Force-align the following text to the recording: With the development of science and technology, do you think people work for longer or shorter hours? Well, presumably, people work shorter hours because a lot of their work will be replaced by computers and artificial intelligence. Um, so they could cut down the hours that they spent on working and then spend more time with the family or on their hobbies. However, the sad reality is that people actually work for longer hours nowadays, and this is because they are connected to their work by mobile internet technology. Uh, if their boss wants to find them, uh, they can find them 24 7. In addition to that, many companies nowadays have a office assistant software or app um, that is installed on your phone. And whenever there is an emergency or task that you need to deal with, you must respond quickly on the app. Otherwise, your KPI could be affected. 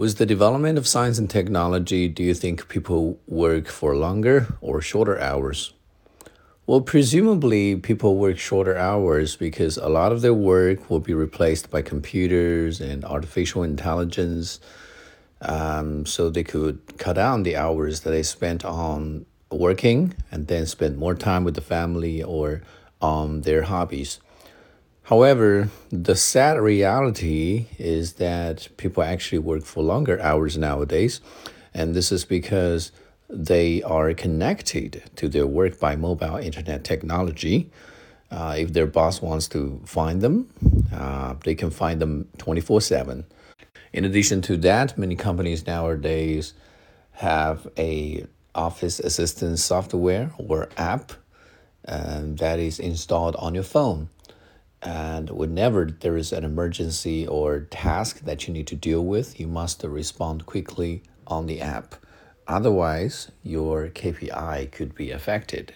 With 0.00 0.16
the 0.16 0.24
development 0.24 0.78
of 0.78 0.88
science 0.88 1.18
and 1.18 1.28
technology, 1.28 2.08
do 2.08 2.22
you 2.22 2.32
think 2.32 2.68
people 2.68 3.20
work 3.26 3.68
for 3.68 3.94
longer 3.94 4.46
or 4.62 4.80
shorter 4.80 5.20
hours? 5.20 5.74
Well, 6.66 6.80
presumably, 6.80 7.76
people 7.76 8.16
work 8.16 8.38
shorter 8.38 8.78
hours 8.78 9.36
because 9.36 9.76
a 9.76 9.90
lot 9.90 10.10
of 10.10 10.22
their 10.22 10.32
work 10.32 10.88
will 10.88 11.00
be 11.00 11.12
replaced 11.12 11.68
by 11.68 11.82
computers 11.82 12.80
and 12.80 13.04
artificial 13.04 13.62
intelligence. 13.62 14.58
Um, 15.42 16.06
so 16.06 16.30
they 16.30 16.44
could 16.44 16.96
cut 16.96 17.16
down 17.16 17.42
the 17.42 17.56
hours 17.56 18.00
that 18.00 18.10
they 18.10 18.22
spent 18.22 18.64
on 18.64 19.26
working 19.50 20.14
and 20.32 20.46
then 20.46 20.64
spend 20.64 20.96
more 20.96 21.14
time 21.14 21.44
with 21.44 21.56
the 21.56 21.60
family 21.76 22.22
or 22.22 22.62
on 23.02 23.42
their 23.42 23.64
hobbies. 23.64 24.18
However, 25.04 25.70
the 25.90 26.14
sad 26.14 26.58
reality 26.60 27.66
is 27.78 28.14
that 28.14 28.68
people 28.76 29.02
actually 29.02 29.38
work 29.38 29.64
for 29.64 29.82
longer 29.82 30.20
hours 30.20 30.56
nowadays, 30.56 31.20
and 31.74 31.94
this 31.94 32.12
is 32.12 32.24
because 32.24 32.92
they 33.28 33.82
are 33.82 34.12
connected 34.14 35.02
to 35.16 35.28
their 35.28 35.46
work 35.46 35.78
by 35.80 35.96
mobile 35.96 36.36
internet 36.36 36.84
technology. 36.84 37.70
Uh, 38.30 38.54
if 38.58 38.72
their 38.72 38.86
boss 38.86 39.20
wants 39.20 39.48
to 39.48 39.80
find 39.84 40.20
them, 40.20 40.48
uh, 40.94 41.34
they 41.44 41.54
can 41.54 41.70
find 41.70 42.00
them 42.00 42.28
24 42.38 42.80
7. 42.80 43.24
In 43.92 44.04
addition 44.04 44.40
to 44.42 44.56
that, 44.58 44.96
many 44.96 45.16
companies 45.16 45.66
nowadays 45.66 46.54
have 47.12 47.66
a 47.76 48.24
office 48.54 49.00
assistant 49.00 49.58
software 49.58 50.32
or 50.38 50.68
app 50.76 51.12
um, 51.88 52.36
that 52.36 52.58
is 52.58 52.78
installed 52.78 53.36
on 53.36 53.54
your 53.54 53.64
phone. 53.64 54.08
And 54.82 55.30
whenever 55.30 55.84
there 55.84 56.16
is 56.16 56.32
an 56.32 56.44
emergency 56.44 57.26
or 57.26 57.60
task 57.60 58.20
that 58.20 58.46
you 58.46 58.54
need 58.54 58.66
to 58.68 58.76
deal 58.76 59.04
with, 59.04 59.38
you 59.38 59.46
must 59.46 59.82
respond 59.84 60.46
quickly 60.46 61.02
on 61.26 61.46
the 61.46 61.60
app. 61.60 61.94
Otherwise, 62.46 63.30
your 63.42 63.88
KPI 63.88 64.72
could 64.72 64.94
be 64.94 65.10
affected. 65.10 65.74